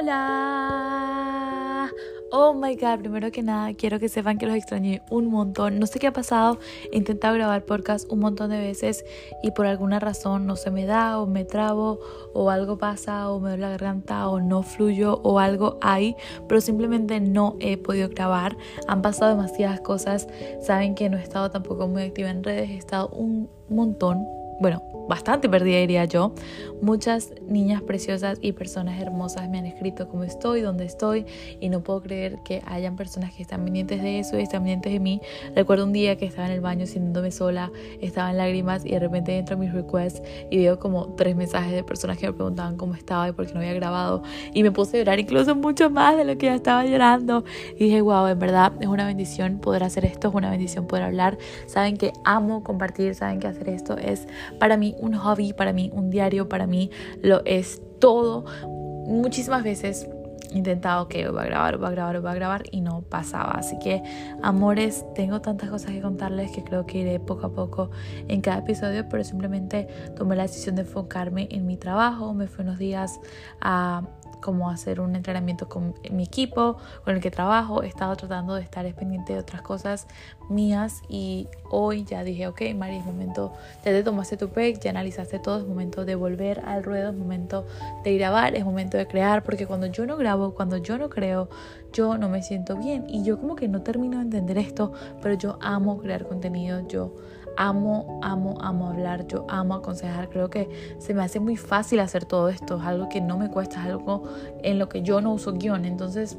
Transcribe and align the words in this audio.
Hola. 0.00 1.90
Oh 2.32 2.54
my 2.54 2.74
god, 2.74 3.00
primero 3.00 3.30
que 3.30 3.42
nada, 3.42 3.74
quiero 3.74 3.98
que 3.98 4.08
sepan 4.08 4.38
que 4.38 4.46
los 4.46 4.54
extrañé 4.54 5.02
un 5.10 5.26
montón. 5.26 5.78
No 5.78 5.86
sé 5.86 5.98
qué 5.98 6.06
ha 6.06 6.12
pasado, 6.12 6.58
he 6.90 6.96
intentado 6.96 7.34
grabar 7.34 7.66
podcast 7.66 8.10
un 8.10 8.20
montón 8.20 8.48
de 8.48 8.58
veces 8.58 9.04
y 9.42 9.50
por 9.50 9.66
alguna 9.66 9.98
razón 10.00 10.46
no 10.46 10.56
se 10.56 10.70
me 10.70 10.86
da 10.86 11.20
o 11.20 11.26
me 11.26 11.44
trabo 11.44 11.98
o 12.32 12.48
algo 12.48 12.78
pasa 12.78 13.28
o 13.28 13.40
me 13.40 13.50
duele 13.50 13.64
la 13.64 13.70
garganta 13.72 14.26
o 14.30 14.40
no 14.40 14.62
fluyo 14.62 15.20
o 15.22 15.38
algo 15.38 15.78
hay, 15.82 16.16
pero 16.48 16.62
simplemente 16.62 17.20
no 17.20 17.56
he 17.60 17.76
podido 17.76 18.08
grabar. 18.08 18.56
Han 18.88 19.02
pasado 19.02 19.32
demasiadas 19.32 19.82
cosas. 19.82 20.28
Saben 20.62 20.94
que 20.94 21.10
no 21.10 21.18
he 21.18 21.22
estado 21.22 21.50
tampoco 21.50 21.88
muy 21.88 22.04
activa 22.04 22.30
en 22.30 22.42
redes, 22.42 22.70
he 22.70 22.78
estado 22.78 23.08
un 23.08 23.50
montón 23.68 24.39
bueno, 24.60 24.82
bastante 25.08 25.48
perdida 25.48 25.78
diría 25.78 26.04
yo. 26.04 26.32
Muchas 26.82 27.32
niñas 27.48 27.82
preciosas 27.82 28.38
y 28.40 28.52
personas 28.52 29.00
hermosas 29.00 29.48
me 29.48 29.58
han 29.58 29.66
escrito 29.66 30.08
cómo 30.08 30.22
estoy, 30.22 30.60
dónde 30.60 30.84
estoy 30.84 31.26
y 31.60 31.68
no 31.68 31.80
puedo 31.80 32.00
creer 32.00 32.38
que 32.44 32.62
hayan 32.66 32.94
personas 32.94 33.34
que 33.34 33.42
están 33.42 33.64
pendientes 33.64 34.00
de 34.02 34.20
eso 34.20 34.38
y 34.38 34.42
están 34.42 34.60
pendientes 34.60 34.92
de 34.92 35.00
mí. 35.00 35.20
Recuerdo 35.56 35.84
un 35.84 35.92
día 35.92 36.16
que 36.16 36.26
estaba 36.26 36.46
en 36.46 36.52
el 36.52 36.60
baño 36.60 36.86
sintiéndome 36.86 37.32
sola, 37.32 37.72
estaba 38.00 38.30
en 38.30 38.36
lágrimas 38.36 38.86
y 38.86 38.90
de 38.90 39.00
repente 39.00 39.36
entro 39.36 39.56
a 39.56 39.58
mis 39.58 39.72
requests 39.72 40.22
y 40.50 40.58
veo 40.58 40.78
como 40.78 41.14
tres 41.16 41.34
mensajes 41.34 41.72
de 41.72 41.82
personas 41.82 42.18
que 42.18 42.26
me 42.28 42.32
preguntaban 42.32 42.76
cómo 42.76 42.94
estaba 42.94 43.28
y 43.28 43.32
por 43.32 43.46
qué 43.46 43.54
no 43.54 43.60
había 43.60 43.74
grabado 43.74 44.22
y 44.54 44.62
me 44.62 44.70
puse 44.70 44.96
a 44.96 45.00
llorar 45.00 45.18
incluso 45.18 45.56
mucho 45.56 45.90
más 45.90 46.16
de 46.16 46.24
lo 46.24 46.38
que 46.38 46.46
ya 46.46 46.54
estaba 46.54 46.84
llorando 46.84 47.44
y 47.74 47.84
dije, 47.84 48.00
wow, 48.00 48.26
en 48.26 48.38
verdad 48.38 48.72
es 48.80 48.86
una 48.86 49.06
bendición 49.06 49.58
poder 49.58 49.82
hacer 49.82 50.04
esto, 50.04 50.28
es 50.28 50.34
una 50.34 50.50
bendición 50.50 50.86
poder 50.86 51.04
hablar. 51.04 51.36
Saben 51.66 51.96
que 51.96 52.12
amo 52.24 52.62
compartir, 52.62 53.14
saben 53.14 53.40
que 53.40 53.48
hacer 53.48 53.68
esto 53.68 53.96
es 53.98 54.28
para 54.58 54.76
mí 54.76 54.94
un 54.98 55.14
hobby, 55.14 55.52
para 55.52 55.72
mí 55.72 55.90
un 55.92 56.10
diario, 56.10 56.48
para 56.48 56.66
mí 56.66 56.90
lo 57.22 57.42
es 57.44 57.80
todo. 57.98 58.44
Muchísimas 59.06 59.62
veces 59.62 60.08
intentado 60.52 61.08
que 61.08 61.28
va 61.28 61.42
a 61.42 61.44
grabar, 61.44 61.82
va 61.82 61.88
a 61.88 61.90
grabar, 61.90 62.24
va 62.24 62.30
a 62.32 62.34
grabar 62.34 62.62
y 62.70 62.80
no 62.80 63.02
pasaba. 63.02 63.52
Así 63.52 63.78
que, 63.78 64.02
amores, 64.42 65.04
tengo 65.14 65.40
tantas 65.40 65.70
cosas 65.70 65.92
que 65.92 66.00
contarles 66.00 66.50
que 66.52 66.64
creo 66.64 66.86
que 66.86 66.98
iré 66.98 67.20
poco 67.20 67.46
a 67.46 67.52
poco 67.52 67.90
en 68.28 68.40
cada 68.40 68.58
episodio, 68.58 69.08
pero 69.08 69.24
simplemente 69.24 69.88
tomé 70.16 70.36
la 70.36 70.42
decisión 70.42 70.76
de 70.76 70.82
enfocarme 70.82 71.48
en 71.50 71.66
mi 71.66 71.76
trabajo. 71.76 72.34
Me 72.34 72.46
fui 72.46 72.64
unos 72.64 72.78
días 72.78 73.20
a 73.60 74.02
como 74.40 74.70
hacer 74.70 75.00
un 75.00 75.16
entrenamiento 75.16 75.68
con 75.68 75.94
mi 76.10 76.24
equipo, 76.24 76.76
con 77.04 77.14
el 77.14 77.20
que 77.20 77.30
trabajo. 77.30 77.82
He 77.82 77.86
estado 77.86 78.16
tratando 78.16 78.54
de 78.54 78.62
estar 78.62 78.90
pendiente 78.94 79.34
de 79.34 79.38
otras 79.38 79.62
cosas 79.62 80.06
mías 80.48 81.02
y 81.08 81.48
hoy 81.70 82.04
ya 82.04 82.24
dije, 82.24 82.48
ok, 82.48 82.62
Mari, 82.74 82.96
es 82.96 83.04
momento, 83.04 83.52
ya 83.84 83.92
te 83.92 84.02
tomaste 84.02 84.36
tu 84.36 84.48
PEC, 84.48 84.80
ya 84.80 84.90
analizaste 84.90 85.38
todo, 85.38 85.58
es 85.58 85.66
momento 85.66 86.04
de 86.04 86.14
volver 86.14 86.60
al 86.66 86.82
ruedo, 86.82 87.10
es 87.10 87.16
momento 87.16 87.66
de 88.02 88.16
grabar, 88.16 88.54
es 88.54 88.64
momento 88.64 88.96
de 88.96 89.06
crear, 89.06 89.42
porque 89.42 89.66
cuando 89.66 89.86
yo 89.86 90.06
no 90.06 90.16
grabo, 90.16 90.54
cuando 90.54 90.76
yo 90.76 90.98
no 90.98 91.08
creo, 91.08 91.48
yo 91.92 92.18
no 92.18 92.28
me 92.28 92.42
siento 92.42 92.76
bien 92.76 93.04
y 93.08 93.24
yo 93.24 93.38
como 93.38 93.56
que 93.56 93.68
no 93.68 93.82
termino 93.82 94.18
de 94.18 94.24
entender 94.24 94.58
esto, 94.58 94.92
pero 95.22 95.34
yo 95.34 95.58
amo 95.60 95.98
crear 95.98 96.26
contenido, 96.26 96.86
yo 96.88 97.14
amo, 97.60 98.18
amo, 98.22 98.54
amo 98.62 98.88
hablar, 98.88 99.26
yo 99.26 99.44
amo 99.50 99.74
aconsejar, 99.74 100.30
creo 100.30 100.48
que 100.48 100.96
se 100.98 101.12
me 101.12 101.22
hace 101.22 101.40
muy 101.40 101.58
fácil 101.58 102.00
hacer 102.00 102.24
todo 102.24 102.48
esto, 102.48 102.78
es 102.78 102.84
algo 102.84 103.10
que 103.10 103.20
no 103.20 103.36
me 103.36 103.50
cuesta, 103.50 103.80
es 103.80 103.86
algo 103.86 104.22
en 104.62 104.78
lo 104.78 104.88
que 104.88 105.02
yo 105.02 105.20
no 105.20 105.34
uso 105.34 105.52
guion, 105.52 105.84
entonces 105.84 106.38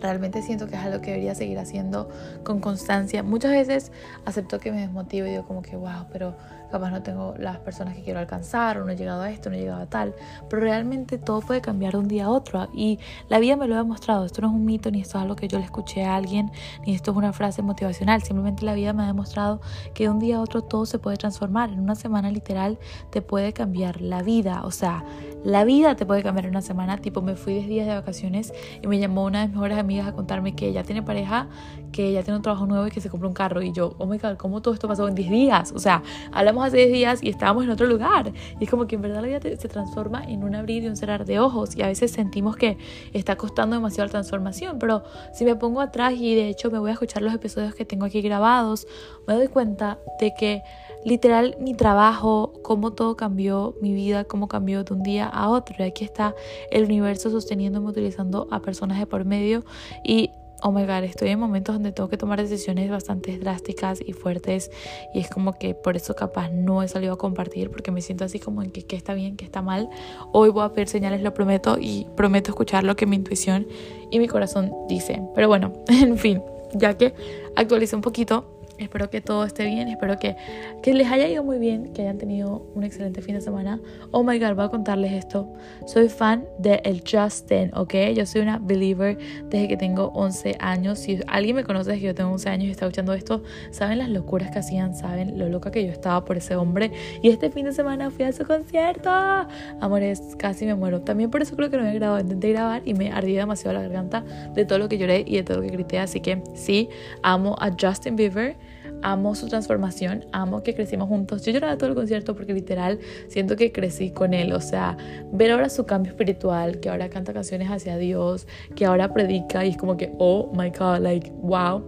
realmente 0.00 0.40
siento 0.40 0.66
que 0.66 0.76
es 0.76 0.80
algo 0.80 1.02
que 1.02 1.10
debería 1.10 1.34
seguir 1.34 1.58
haciendo 1.58 2.08
con 2.42 2.60
constancia. 2.60 3.22
Muchas 3.22 3.50
veces 3.50 3.92
acepto 4.24 4.58
que 4.58 4.72
me 4.72 4.80
desmotivo 4.80 5.26
y 5.26 5.30
digo 5.32 5.44
como 5.44 5.60
que, 5.60 5.76
wow, 5.76 6.06
pero 6.10 6.34
capaz 6.70 6.90
no 6.90 7.02
tengo 7.02 7.34
las 7.38 7.58
personas 7.58 7.94
que 7.96 8.02
quiero 8.02 8.20
alcanzar, 8.20 8.78
o 8.78 8.84
no 8.84 8.90
he 8.90 8.96
llegado 8.96 9.22
a 9.22 9.30
esto, 9.30 9.50
no 9.50 9.56
he 9.56 9.60
llegado 9.60 9.82
a 9.82 9.86
tal, 9.86 10.14
pero 10.48 10.62
realmente 10.62 11.18
todo 11.18 11.40
puede 11.40 11.60
cambiar 11.60 11.92
de 11.92 11.98
un 11.98 12.08
día 12.08 12.26
a 12.26 12.30
otro 12.30 12.68
y 12.72 12.98
la 13.28 13.38
vida 13.38 13.56
me 13.56 13.66
lo 13.66 13.74
ha 13.74 13.78
demostrado, 13.78 14.24
esto 14.24 14.42
no 14.42 14.48
es 14.48 14.54
un 14.54 14.64
mito, 14.64 14.90
ni 14.90 15.00
esto 15.00 15.18
es 15.18 15.22
algo 15.22 15.36
que 15.36 15.48
yo 15.48 15.58
le 15.58 15.64
escuché 15.64 16.04
a 16.04 16.16
alguien, 16.16 16.50
ni 16.86 16.94
esto 16.94 17.10
es 17.10 17.16
una 17.16 17.32
frase 17.32 17.62
motivacional, 17.62 18.22
simplemente 18.22 18.64
la 18.64 18.74
vida 18.74 18.92
me 18.92 19.02
ha 19.02 19.06
demostrado 19.06 19.60
que 19.94 20.04
de 20.04 20.10
un 20.10 20.18
día 20.18 20.36
a 20.36 20.40
otro 20.40 20.62
todo 20.62 20.86
se 20.86 20.98
puede 20.98 21.16
transformar, 21.16 21.70
en 21.70 21.80
una 21.80 21.94
semana 21.94 22.30
literal 22.30 22.78
te 23.10 23.22
puede 23.22 23.52
cambiar 23.52 24.00
la 24.00 24.22
vida, 24.22 24.62
o 24.64 24.70
sea, 24.70 25.04
la 25.44 25.64
vida 25.64 25.96
te 25.96 26.04
puede 26.04 26.22
cambiar 26.22 26.44
en 26.44 26.50
una 26.50 26.60
semana, 26.62 26.98
tipo 26.98 27.22
me 27.22 27.34
fui 27.34 27.54
10 27.54 27.68
días 27.68 27.86
de 27.86 27.94
vacaciones 27.94 28.52
y 28.82 28.86
me 28.86 28.98
llamó 28.98 29.24
una 29.24 29.40
de 29.40 29.46
mis 29.46 29.54
mejores 29.54 29.78
amigas 29.78 30.06
a 30.06 30.12
contarme 30.12 30.54
que 30.54 30.68
ella 30.68 30.82
tiene 30.84 31.02
pareja, 31.02 31.48
que 31.92 32.08
ella 32.08 32.22
tiene 32.22 32.36
un 32.36 32.42
trabajo 32.42 32.66
nuevo 32.66 32.86
y 32.86 32.90
que 32.90 33.00
se 33.00 33.08
compró 33.08 33.28
un 33.28 33.34
carro. 33.34 33.62
Y 33.62 33.72
yo, 33.72 33.94
oh 33.98 34.06
my 34.06 34.18
god, 34.18 34.36
¿cómo 34.36 34.60
todo 34.60 34.74
esto 34.74 34.86
pasó 34.86 35.08
en 35.08 35.14
10 35.14 35.30
días? 35.30 35.72
O 35.74 35.78
sea, 35.78 36.02
hablamos 36.32 36.59
hace 36.64 36.78
10 36.78 36.92
días 36.92 37.22
y 37.22 37.28
estábamos 37.28 37.64
en 37.64 37.70
otro 37.70 37.86
lugar. 37.86 38.32
Y 38.58 38.64
es 38.64 38.70
como 38.70 38.86
que 38.86 38.96
en 38.96 39.02
verdad 39.02 39.22
la 39.22 39.26
vida 39.26 39.40
se 39.40 39.68
transforma 39.68 40.22
en 40.24 40.44
un 40.44 40.54
abrir 40.54 40.84
y 40.84 40.88
un 40.88 40.96
cerrar 40.96 41.24
de 41.24 41.38
ojos. 41.38 41.76
Y 41.76 41.82
a 41.82 41.86
veces 41.86 42.10
sentimos 42.10 42.56
que 42.56 42.78
está 43.12 43.36
costando 43.36 43.76
demasiado 43.76 44.06
la 44.06 44.12
transformación. 44.12 44.78
Pero 44.78 45.02
si 45.32 45.44
me 45.44 45.56
pongo 45.56 45.80
atrás 45.80 46.14
y 46.16 46.34
de 46.34 46.48
hecho 46.48 46.70
me 46.70 46.78
voy 46.78 46.90
a 46.90 46.94
escuchar 46.94 47.22
los 47.22 47.34
episodios 47.34 47.74
que 47.74 47.84
tengo 47.84 48.06
aquí 48.06 48.20
grabados, 48.20 48.86
me 49.26 49.34
doy 49.34 49.48
cuenta 49.48 49.98
de 50.20 50.32
que 50.34 50.62
literal 51.04 51.56
mi 51.60 51.74
trabajo, 51.74 52.52
cómo 52.62 52.92
todo 52.92 53.16
cambió, 53.16 53.74
mi 53.80 53.94
vida, 53.94 54.24
cómo 54.24 54.48
cambió 54.48 54.84
de 54.84 54.94
un 54.94 55.02
día 55.02 55.26
a 55.26 55.48
otro. 55.48 55.76
Y 55.78 55.82
aquí 55.82 56.04
está 56.04 56.34
el 56.70 56.84
universo 56.84 57.30
sosteniéndome, 57.30 57.88
utilizando 57.88 58.48
a 58.50 58.60
personas 58.60 58.98
de 58.98 59.06
por 59.06 59.24
medio. 59.24 59.64
Y 60.04 60.30
oh 60.62 60.72
my 60.72 60.82
god, 60.82 61.04
estoy 61.04 61.30
en 61.30 61.38
momentos 61.38 61.74
donde 61.74 61.92
tengo 61.92 62.08
que 62.08 62.16
tomar 62.16 62.40
decisiones 62.40 62.90
bastante 62.90 63.38
drásticas 63.38 64.00
y 64.04 64.12
fuertes 64.12 64.70
y 65.14 65.20
es 65.20 65.28
como 65.28 65.58
que 65.58 65.74
por 65.74 65.96
eso 65.96 66.14
capaz 66.14 66.50
no 66.50 66.82
he 66.82 66.88
salido 66.88 67.14
a 67.14 67.18
compartir 67.18 67.70
porque 67.70 67.90
me 67.90 68.02
siento 68.02 68.24
así 68.24 68.38
como 68.38 68.62
en 68.62 68.70
que, 68.70 68.82
que 68.82 68.96
está 68.96 69.14
bien, 69.14 69.36
que 69.36 69.44
está 69.44 69.62
mal. 69.62 69.88
Hoy 70.32 70.50
voy 70.50 70.64
a 70.64 70.72
pedir 70.72 70.88
señales, 70.88 71.22
lo 71.22 71.34
prometo 71.34 71.78
y 71.80 72.06
prometo 72.16 72.50
escuchar 72.50 72.84
lo 72.84 72.96
que 72.96 73.06
mi 73.06 73.16
intuición 73.16 73.66
y 74.10 74.18
mi 74.18 74.28
corazón 74.28 74.72
dicen. 74.88 75.28
Pero 75.34 75.48
bueno, 75.48 75.72
en 75.88 76.18
fin, 76.18 76.42
ya 76.74 76.96
que 76.96 77.14
actualicé 77.56 77.96
un 77.96 78.02
poquito, 78.02 78.59
Espero 78.80 79.10
que 79.10 79.20
todo 79.20 79.44
esté 79.44 79.66
bien, 79.66 79.88
espero 79.88 80.18
que, 80.18 80.36
que 80.82 80.94
les 80.94 81.06
haya 81.12 81.28
ido 81.28 81.44
muy 81.44 81.58
bien, 81.58 81.92
que 81.92 82.00
hayan 82.00 82.16
tenido 82.16 82.66
un 82.74 82.82
excelente 82.82 83.20
fin 83.20 83.34
de 83.34 83.42
semana. 83.42 83.78
Oh 84.10 84.22
my 84.22 84.38
god, 84.38 84.54
voy 84.54 84.64
a 84.64 84.68
contarles 84.70 85.12
esto. 85.12 85.52
Soy 85.86 86.08
fan 86.08 86.46
de 86.58 86.80
el 86.84 87.02
Justin, 87.06 87.70
¿ok? 87.74 87.94
Yo 88.16 88.24
soy 88.24 88.40
una 88.40 88.58
believer 88.58 89.18
desde 89.50 89.68
que 89.68 89.76
tengo 89.76 90.06
11 90.14 90.56
años. 90.60 90.98
Si 90.98 91.20
alguien 91.26 91.56
me 91.56 91.64
conoce 91.64 91.90
desde 91.90 92.00
que 92.00 92.06
yo 92.06 92.14
tengo 92.14 92.30
11 92.30 92.48
años 92.48 92.68
y 92.68 92.70
está 92.70 92.86
escuchando 92.86 93.12
esto, 93.12 93.42
saben 93.70 93.98
las 93.98 94.08
locuras 94.08 94.50
que 94.50 94.60
hacían, 94.60 94.94
saben 94.94 95.38
lo 95.38 95.50
loca 95.50 95.70
que 95.70 95.84
yo 95.84 95.92
estaba 95.92 96.24
por 96.24 96.38
ese 96.38 96.56
hombre. 96.56 96.90
Y 97.22 97.28
este 97.28 97.50
fin 97.50 97.66
de 97.66 97.72
semana 97.72 98.10
fui 98.10 98.24
a 98.24 98.32
su 98.32 98.46
concierto. 98.46 99.10
Amores, 99.10 100.22
casi 100.38 100.64
me 100.64 100.74
muero. 100.74 101.02
También 101.02 101.30
por 101.30 101.42
eso 101.42 101.54
creo 101.54 101.68
que 101.68 101.76
no 101.76 101.86
he 101.86 101.92
grabado. 101.92 102.20
Intenté 102.20 102.50
grabar 102.50 102.80
y 102.86 102.94
me 102.94 103.12
ardía 103.12 103.40
demasiado 103.40 103.74
la 103.74 103.82
garganta 103.82 104.24
de 104.54 104.64
todo 104.64 104.78
lo 104.78 104.88
que 104.88 104.96
lloré 104.96 105.22
y 105.26 105.36
de 105.36 105.42
todo 105.42 105.58
lo 105.58 105.64
que 105.64 105.70
grité. 105.70 105.98
Así 105.98 106.20
que 106.20 106.42
sí, 106.54 106.88
amo 107.22 107.56
a 107.58 107.70
Justin 107.78 108.16
Bieber 108.16 108.69
amo 109.02 109.34
su 109.34 109.48
transformación, 109.48 110.26
amo 110.32 110.62
que 110.62 110.74
crecimos 110.74 111.08
juntos. 111.08 111.44
Yo 111.44 111.52
lloraba 111.52 111.76
todo 111.76 111.90
el 111.90 111.96
concierto 111.96 112.34
porque 112.34 112.52
literal 112.52 112.98
siento 113.28 113.56
que 113.56 113.72
crecí 113.72 114.10
con 114.10 114.34
él, 114.34 114.52
o 114.52 114.60
sea, 114.60 114.96
ver 115.32 115.52
ahora 115.52 115.68
su 115.68 115.86
cambio 115.86 116.12
espiritual, 116.12 116.80
que 116.80 116.88
ahora 116.88 117.08
canta 117.08 117.32
canciones 117.32 117.68
hacia 117.68 117.96
Dios, 117.96 118.46
que 118.74 118.86
ahora 118.86 119.12
predica 119.12 119.64
y 119.64 119.70
es 119.70 119.76
como 119.76 119.96
que, 119.96 120.12
oh 120.18 120.52
my 120.54 120.70
god, 120.70 120.98
like, 121.00 121.30
wow. 121.42 121.84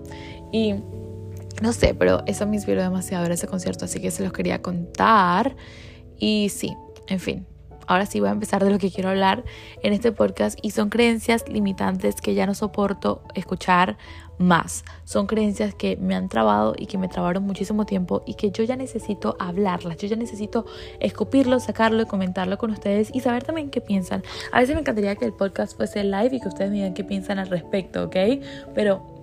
Y 0.52 0.74
no 1.62 1.72
sé, 1.72 1.94
pero 1.94 2.22
eso 2.26 2.46
me 2.46 2.56
inspiró 2.56 2.82
demasiado 2.82 3.22
ver 3.22 3.32
ese 3.32 3.46
concierto, 3.46 3.84
así 3.84 4.00
que 4.00 4.10
se 4.10 4.22
los 4.22 4.32
quería 4.32 4.60
contar. 4.62 5.54
Y 6.18 6.48
sí, 6.48 6.74
en 7.08 7.20
fin, 7.20 7.46
ahora 7.86 8.06
sí 8.06 8.20
voy 8.20 8.28
a 8.28 8.32
empezar 8.32 8.64
de 8.64 8.70
lo 8.70 8.78
que 8.78 8.90
quiero 8.90 9.10
hablar 9.10 9.44
en 9.82 9.92
este 9.92 10.12
podcast 10.12 10.58
y 10.62 10.70
son 10.70 10.88
creencias 10.88 11.48
limitantes 11.48 12.16
que 12.20 12.34
ya 12.34 12.46
no 12.46 12.54
soporto 12.54 13.22
escuchar 13.34 13.96
más. 14.38 14.84
Son 15.04 15.26
creencias 15.26 15.74
que 15.74 15.96
me 15.96 16.14
han 16.14 16.28
trabado 16.28 16.74
y 16.76 16.86
que 16.86 16.98
me 16.98 17.08
trabaron 17.08 17.44
muchísimo 17.44 17.86
tiempo 17.86 18.22
y 18.26 18.34
que 18.34 18.50
yo 18.50 18.64
ya 18.64 18.76
necesito 18.76 19.36
hablarlas, 19.38 19.96
yo 19.98 20.08
ya 20.08 20.16
necesito 20.16 20.66
escupirlo, 21.00 21.60
sacarlo 21.60 22.02
y 22.02 22.06
comentarlo 22.06 22.58
con 22.58 22.70
ustedes 22.70 23.10
y 23.12 23.20
saber 23.20 23.44
también 23.44 23.70
qué 23.70 23.80
piensan. 23.80 24.22
A 24.52 24.60
veces 24.60 24.74
me 24.74 24.80
encantaría 24.80 25.14
que 25.16 25.24
el 25.24 25.32
podcast 25.32 25.76
fuese 25.76 26.04
live 26.04 26.30
y 26.32 26.40
que 26.40 26.48
ustedes 26.48 26.70
me 26.70 26.76
digan 26.76 26.94
qué 26.94 27.04
piensan 27.04 27.38
al 27.38 27.48
respecto, 27.48 28.04
¿ok? 28.04 28.16
Pero 28.74 29.21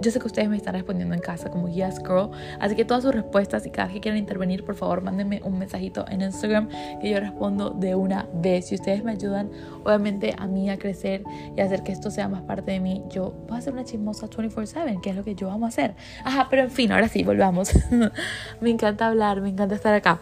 yo 0.00 0.10
sé 0.10 0.20
que 0.20 0.26
ustedes 0.26 0.48
me 0.48 0.56
están 0.56 0.74
respondiendo 0.74 1.14
en 1.14 1.20
casa 1.20 1.50
como 1.50 1.68
yes 1.68 1.98
girl, 1.98 2.30
así 2.60 2.74
que 2.74 2.84
todas 2.84 3.02
sus 3.02 3.14
respuestas 3.14 3.66
y 3.66 3.70
cada 3.70 3.86
vez 3.86 3.94
que 3.94 4.00
quieran 4.00 4.18
intervenir, 4.18 4.64
por 4.64 4.74
favor, 4.74 5.02
mándenme 5.02 5.40
un 5.44 5.58
mensajito 5.58 6.04
en 6.08 6.22
Instagram 6.22 6.68
que 7.00 7.10
yo 7.10 7.20
respondo 7.20 7.70
de 7.70 7.94
una 7.94 8.26
vez. 8.34 8.68
Si 8.68 8.74
ustedes 8.74 9.04
me 9.04 9.12
ayudan, 9.12 9.50
obviamente 9.84 10.34
a 10.36 10.46
mí 10.46 10.70
a 10.70 10.78
crecer 10.78 11.22
y 11.56 11.60
a 11.60 11.64
hacer 11.64 11.82
que 11.82 11.92
esto 11.92 12.10
sea 12.10 12.28
más 12.28 12.42
parte 12.42 12.72
de 12.72 12.80
mí, 12.80 13.02
yo 13.10 13.32
voy 13.48 13.58
a 13.58 13.60
ser 13.60 13.72
una 13.72 13.84
chismosa 13.84 14.28
24/7, 14.28 15.00
que 15.00 15.10
es 15.10 15.16
lo 15.16 15.24
que 15.24 15.34
yo 15.34 15.50
amo 15.50 15.66
hacer. 15.66 15.94
Ajá, 16.24 16.48
pero 16.50 16.62
en 16.62 16.70
fin, 16.70 16.92
ahora 16.92 17.08
sí, 17.08 17.22
volvamos. 17.22 17.70
me 18.60 18.70
encanta 18.70 19.08
hablar, 19.08 19.40
me 19.40 19.50
encanta 19.50 19.74
estar 19.74 19.94
acá. 19.94 20.20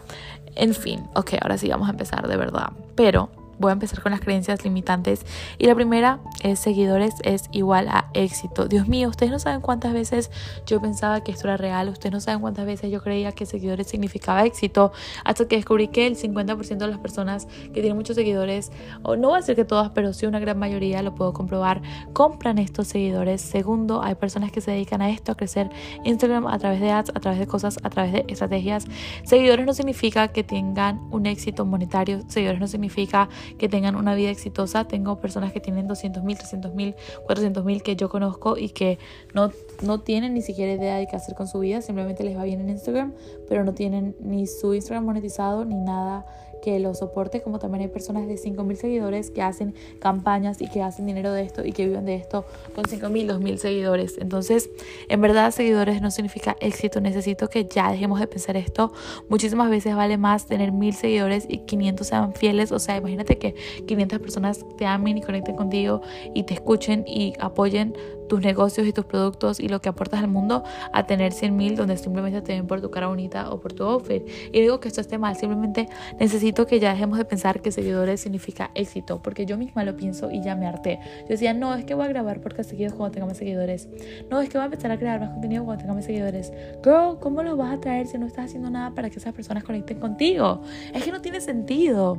En 0.55 0.73
fin, 0.73 1.01
ok, 1.13 1.33
ahora 1.41 1.57
sí 1.57 1.69
vamos 1.69 1.87
a 1.87 1.91
empezar 1.91 2.27
de 2.27 2.35
verdad. 2.37 2.71
Pero 2.95 3.29
voy 3.59 3.69
a 3.69 3.73
empezar 3.73 4.01
con 4.01 4.11
las 4.11 4.21
creencias 4.21 4.63
limitantes. 4.63 5.25
Y 5.57 5.65
la 5.65 5.75
primera 5.75 6.19
es 6.43 6.59
seguidores 6.59 7.15
es 7.23 7.49
igual 7.51 7.87
a 7.89 8.09
éxito. 8.13 8.67
Dios 8.67 8.87
mío, 8.87 9.09
ustedes 9.09 9.31
no 9.31 9.39
saben 9.39 9.61
cuántas 9.61 9.93
veces 9.93 10.31
yo 10.65 10.81
pensaba 10.81 11.21
que 11.21 11.31
esto 11.31 11.47
era 11.47 11.57
real. 11.57 11.89
Ustedes 11.89 12.11
no 12.11 12.19
saben 12.19 12.41
cuántas 12.41 12.65
veces 12.65 12.91
yo 12.91 13.01
creía 13.01 13.31
que 13.31 13.45
seguidores 13.45 13.87
significaba 13.87 14.45
éxito. 14.45 14.91
Hasta 15.23 15.47
que 15.47 15.55
descubrí 15.55 15.87
que 15.87 16.07
el 16.07 16.17
50% 16.17 16.77
de 16.77 16.87
las 16.87 16.99
personas 16.99 17.47
que 17.73 17.81
tienen 17.81 17.95
muchos 17.95 18.15
seguidores, 18.15 18.71
o 19.03 19.15
no 19.15 19.29
voy 19.29 19.37
a 19.37 19.39
decir 19.41 19.55
que 19.55 19.65
todas, 19.65 19.91
pero 19.91 20.13
sí 20.13 20.25
una 20.25 20.39
gran 20.39 20.57
mayoría, 20.57 21.01
lo 21.01 21.15
puedo 21.15 21.33
comprobar, 21.33 21.81
compran 22.13 22.57
estos 22.57 22.87
seguidores. 22.87 23.41
Segundo, 23.41 24.01
hay 24.03 24.15
personas 24.15 24.51
que 24.51 24.61
se 24.61 24.71
dedican 24.71 25.01
a 25.01 25.09
esto, 25.09 25.31
a 25.31 25.35
crecer 25.35 25.69
Instagram 26.03 26.47
a 26.47 26.57
través 26.59 26.81
de 26.81 26.91
ads, 26.91 27.11
a 27.15 27.19
través 27.19 27.39
de 27.39 27.47
cosas, 27.47 27.77
a 27.83 27.89
través 27.89 28.13
de 28.13 28.25
estrategias. 28.27 28.85
Seguidores 29.23 29.65
no 29.65 29.73
significa 29.73 30.29
que 30.29 30.43
tengan 30.43 31.01
un 31.11 31.25
éxito 31.25 31.65
monetario. 31.65 32.21
Seguidores 32.27 32.59
no 32.59 32.67
significa 32.67 33.29
que 33.57 33.69
tengan 33.69 33.95
una 33.95 34.15
vida 34.15 34.29
exitosa. 34.29 34.87
Tengo 34.87 35.19
personas 35.19 35.51
que 35.53 35.59
tienen 35.59 35.87
200 35.87 36.23
mil, 36.23 36.37
300 36.37 36.73
mil, 36.73 36.95
400 37.25 37.63
mil 37.65 37.83
que 37.83 37.95
yo 37.95 38.09
conozco 38.09 38.57
y 38.57 38.69
que 38.69 38.99
no, 39.33 39.51
no 39.81 39.99
tienen 39.99 40.33
ni 40.33 40.41
siquiera 40.41 40.73
idea 40.73 40.97
de 40.97 41.07
qué 41.07 41.15
hacer 41.15 41.35
con 41.35 41.47
su 41.47 41.59
vida. 41.59 41.81
Simplemente 41.81 42.23
les 42.23 42.37
va 42.37 42.43
bien 42.43 42.61
en 42.61 42.69
Instagram, 42.69 43.13
pero 43.47 43.63
no 43.63 43.73
tienen 43.73 44.15
ni 44.19 44.47
su 44.47 44.73
Instagram 44.73 45.05
monetizado 45.05 45.65
ni 45.65 45.75
nada 45.75 46.25
que 46.61 46.79
lo 46.79 46.93
soporte, 46.93 47.41
como 47.41 47.59
también 47.59 47.83
hay 47.83 47.87
personas 47.87 48.27
de 48.27 48.35
5.000 48.35 48.75
seguidores 48.75 49.31
que 49.31 49.41
hacen 49.41 49.73
campañas 49.99 50.61
y 50.61 50.69
que 50.69 50.81
hacen 50.81 51.05
dinero 51.05 51.31
de 51.31 51.43
esto 51.43 51.65
y 51.65 51.71
que 51.71 51.85
viven 51.85 52.05
de 52.05 52.15
esto 52.15 52.45
con 52.75 52.85
5.000, 52.85 53.39
2.000 53.39 53.57
seguidores. 53.57 54.17
Entonces, 54.19 54.69
en 55.09 55.21
verdad, 55.21 55.51
seguidores 55.51 56.01
no 56.01 56.11
significa 56.11 56.55
éxito. 56.59 57.01
Necesito 57.01 57.49
que 57.49 57.65
ya 57.65 57.91
dejemos 57.91 58.19
de 58.19 58.27
pensar 58.27 58.57
esto. 58.57 58.91
Muchísimas 59.29 59.69
veces 59.69 59.95
vale 59.95 60.17
más 60.17 60.45
tener 60.45 60.71
1.000 60.71 60.91
seguidores 60.93 61.45
y 61.47 61.59
500 61.59 62.07
sean 62.07 62.33
fieles. 62.33 62.71
O 62.71 62.79
sea, 62.79 62.97
imagínate 62.97 63.37
que 63.37 63.55
500 63.85 64.19
personas 64.19 64.65
te 64.77 64.85
amen 64.85 65.17
y 65.17 65.21
conecten 65.21 65.55
contigo 65.55 66.01
y 66.33 66.43
te 66.43 66.53
escuchen 66.53 67.03
y 67.07 67.33
apoyen 67.39 67.95
tus 68.27 68.41
negocios 68.41 68.87
y 68.87 68.93
tus 68.93 69.05
productos 69.05 69.59
y 69.59 69.67
lo 69.67 69.81
que 69.81 69.89
aportas 69.89 70.21
al 70.21 70.29
mundo 70.29 70.63
a 70.93 71.05
tener 71.05 71.31
100 71.31 71.55
mil 71.55 71.75
donde 71.75 71.97
simplemente 71.97 72.41
te 72.41 72.53
ven 72.53 72.67
por 72.67 72.81
tu 72.81 72.91
cara 72.91 73.07
bonita 73.07 73.51
o 73.51 73.59
por 73.59 73.73
tu 73.73 73.83
outfit. 73.83 74.23
Y 74.51 74.61
digo 74.61 74.79
que 74.79 74.87
esto 74.87 75.01
esté 75.01 75.17
mal, 75.17 75.35
simplemente 75.35 75.87
necesito 76.19 76.65
que 76.65 76.79
ya 76.79 76.91
dejemos 76.91 77.17
de 77.17 77.25
pensar 77.25 77.61
que 77.61 77.71
seguidores 77.71 78.21
significa 78.21 78.71
éxito, 78.75 79.21
porque 79.21 79.45
yo 79.45 79.57
misma 79.57 79.83
lo 79.83 79.95
pienso 79.95 80.31
y 80.31 80.41
ya 80.41 80.55
me 80.55 80.67
harté. 80.67 80.99
Yo 81.21 81.29
decía, 81.29 81.53
no, 81.53 81.73
es 81.75 81.85
que 81.85 81.93
voy 81.93 82.05
a 82.05 82.09
grabar 82.09 82.41
podcast 82.41 82.69
seguidos 82.69 82.93
cuando 82.93 83.13
tenga 83.13 83.25
más 83.27 83.37
seguidores. 83.37 83.89
No, 84.29 84.41
es 84.41 84.49
que 84.49 84.57
voy 84.57 84.63
a 84.63 84.65
empezar 84.65 84.91
a 84.91 84.97
crear 84.97 85.19
más 85.19 85.29
contenido 85.31 85.63
cuando 85.65 85.81
tenga 85.81 85.93
más 85.93 86.05
seguidores. 86.05 86.51
Girl, 86.83 87.19
¿cómo 87.19 87.43
lo 87.43 87.57
vas 87.57 87.75
a 87.75 87.79
traer 87.79 88.07
si 88.07 88.17
no 88.17 88.27
estás 88.27 88.45
haciendo 88.45 88.69
nada 88.69 88.93
para 88.93 89.09
que 89.09 89.19
esas 89.19 89.33
personas 89.33 89.63
conecten 89.63 89.99
contigo? 89.99 90.61
Es 90.93 91.03
que 91.03 91.11
no 91.11 91.21
tiene 91.21 91.41
sentido. 91.41 92.17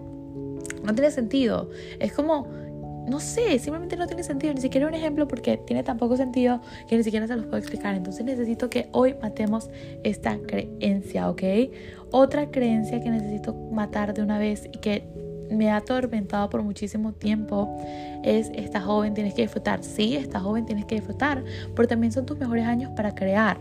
No 0.84 0.94
tiene 0.94 1.10
sentido. 1.10 1.70
Es 1.99 2.12
como 2.12 2.46
no 3.08 3.20
sé, 3.20 3.58
simplemente 3.58 3.96
no 3.96 4.06
tiene 4.06 4.22
sentido, 4.22 4.55
ni 4.55 4.60
siquiera 4.60 4.87
un 4.87 4.94
ejemplo 4.94 5.26
porque 5.28 5.56
tiene 5.56 5.82
tan 5.82 5.96
poco 5.99 6.16
sentido 6.16 6.60
que 6.88 6.96
ni 6.96 7.02
siquiera 7.02 7.26
se 7.26 7.37
los 7.37 7.46
puedo 7.46 7.58
explicar. 7.58 7.94
Entonces 7.94 8.25
necesito 8.25 8.70
que 8.70 8.88
hoy 8.93 9.14
matemos 9.20 9.70
esta 10.02 10.38
creencia, 10.38 11.28
¿ok? 11.31 11.43
Otra 12.10 12.50
creencia 12.50 13.00
que 13.00 13.10
necesito 13.10 13.55
matar 13.55 14.14
de 14.14 14.22
una 14.22 14.38
vez 14.38 14.66
y 14.66 14.78
que 14.78 15.05
me 15.50 15.70
ha 15.70 15.76
atormentado 15.76 16.50
por 16.50 16.62
muchísimo 16.62 17.12
tiempo 17.12 17.76
es 18.22 18.50
esta 18.55 18.81
joven 18.81 19.14
tienes 19.14 19.34
que 19.34 19.43
disfrutar. 19.43 19.82
Sí, 19.82 20.16
esta 20.16 20.40
joven 20.40 20.66
tienes 20.66 20.84
que 20.84 20.96
disfrutar, 20.96 21.44
pero 21.75 21.88
también 21.88 22.12
son 22.12 22.26
tus 22.26 22.38
mejores 22.38 22.66
años 22.66 22.90
para 22.94 23.14
crear. 23.14 23.58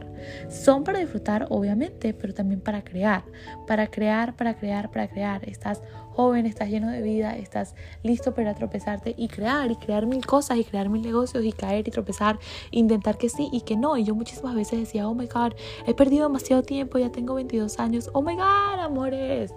Son 0.49 0.83
para 0.83 0.99
disfrutar, 0.99 1.47
obviamente, 1.49 2.13
pero 2.13 2.33
también 2.33 2.61
para 2.61 2.83
crear. 2.83 3.23
Para 3.67 3.87
crear, 3.87 4.35
para 4.35 4.55
crear, 4.55 4.91
para 4.91 5.07
crear. 5.07 5.47
Estás 5.47 5.81
joven, 6.17 6.47
estás 6.47 6.69
lleno 6.69 6.89
de 6.89 7.03
vida, 7.03 7.37
estás 7.37 7.75
listo 8.01 8.33
para 8.33 8.55
tropezarte 8.55 9.13
y 9.15 9.27
crear 9.27 9.69
y 9.69 9.75
crear 9.75 10.07
mil 10.07 10.25
cosas 10.25 10.57
y 10.57 10.63
crear 10.63 10.89
mil 10.89 11.03
negocios 11.03 11.45
y 11.45 11.51
caer 11.51 11.87
y 11.87 11.91
tropezar, 11.91 12.39
intentar 12.71 13.19
que 13.19 13.29
sí 13.29 13.49
y 13.51 13.61
que 13.61 13.77
no. 13.77 13.97
Y 13.97 14.03
yo 14.03 14.15
muchísimas 14.15 14.55
veces 14.55 14.79
decía, 14.79 15.07
oh 15.07 15.13
my 15.13 15.27
god, 15.27 15.53
he 15.85 15.93
perdido 15.93 16.27
demasiado 16.27 16.63
tiempo, 16.63 16.97
ya 16.97 17.11
tengo 17.11 17.35
22 17.35 17.77
años, 17.77 18.09
oh 18.13 18.23
my 18.23 18.33
god, 18.33 18.79
amores. 18.79 19.53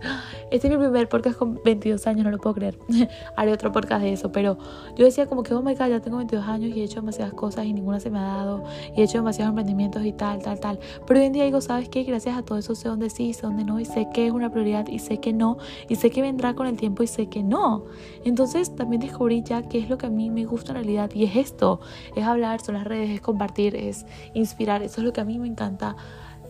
Este 0.51 0.67
es 0.67 0.71
mi 0.71 0.79
primer 0.79 1.09
podcast 1.09 1.39
con 1.39 1.59
22 1.65 2.07
años, 2.07 2.25
no 2.25 2.31
lo 2.31 2.37
puedo 2.37 2.57
creer. 2.57 2.79
Haré 3.37 3.55
otro 3.55 3.73
podcast 3.73 4.03
de 4.03 4.13
eso, 4.13 4.31
pero 4.31 4.59
yo 4.97 5.07
decía 5.07 5.25
como 5.25 5.43
que, 5.43 5.55
oh 5.55 5.63
my 5.63 5.75
god, 5.75 5.89
ya 5.89 6.01
tengo 6.01 6.19
22 6.19 6.47
años 6.47 6.77
y 6.77 6.83
he 6.83 6.85
hecho 6.85 7.01
demasiadas 7.01 7.33
cosas 7.33 7.65
y 7.65 7.73
ninguna 7.73 8.01
se 8.01 8.11
me 8.11 8.19
ha 8.19 8.37
dado 8.37 8.65
y 8.95 9.01
he 9.01 9.05
hecho 9.05 9.17
demasiados 9.17 9.53
emprendimientos 9.53 10.05
y 10.05 10.13
tal, 10.13 10.43
tal, 10.43 10.61
tal. 10.61 10.79
Pero 11.07 11.21
hoy 11.21 11.27
en 11.27 11.33
día 11.33 11.45
digo, 11.45 11.63
¿sabes 11.63 11.89
qué? 11.89 12.03
Gracias 12.03 12.37
a 12.37 12.43
todo 12.43 12.59
eso 12.59 12.75
sé 12.75 12.87
dónde 12.87 13.09
sí, 13.09 13.33
sé 13.33 13.47
dónde 13.47 13.65
no 13.65 13.81
y 13.81 13.87
sé 13.87 14.09
que 14.13 14.27
es 14.27 14.33
una 14.33 14.51
prioridad 14.51 14.87
y 14.89 14.99
sé 14.99 15.21
que 15.21 15.33
no 15.33 15.57
y 15.89 15.97
sé 15.97 16.11
que 16.11 16.21
vendrá 16.21 16.50
con 16.55 16.67
el 16.67 16.77
tiempo 16.77 17.03
y 17.03 17.07
sé 17.07 17.29
que 17.29 17.43
no. 17.43 17.85
Entonces 18.25 18.75
también 18.75 19.01
descubrí 19.01 19.43
ya 19.43 19.63
qué 19.63 19.79
es 19.79 19.89
lo 19.89 19.99
que 19.99 20.07
a 20.07 20.11
mí 20.11 20.31
me 20.31 20.45
gusta 20.45 20.73
en 20.73 20.77
realidad 20.77 21.11
y 21.15 21.25
es 21.25 21.37
esto, 21.37 21.81
es 22.17 22.25
hablar, 22.25 22.61
son 22.61 22.75
las 22.75 22.85
redes, 22.85 23.11
es 23.11 23.21
compartir, 23.21 23.77
es 23.77 24.07
inspirar, 24.35 24.83
eso 24.83 25.01
es 25.01 25.05
lo 25.07 25.13
que 25.13 25.21
a 25.21 25.25
mí 25.25 25.39
me 25.39 25.49
encanta. 25.49 25.97